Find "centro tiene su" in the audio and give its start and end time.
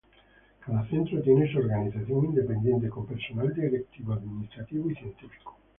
0.89-1.59